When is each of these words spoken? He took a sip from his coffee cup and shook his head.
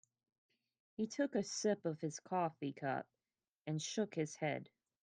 He 0.95 1.05
took 1.05 1.35
a 1.35 1.43
sip 1.43 1.83
from 1.83 1.95
his 1.97 2.19
coffee 2.19 2.73
cup 2.73 3.05
and 3.67 3.79
shook 3.79 4.15
his 4.15 4.35
head. 4.37 4.67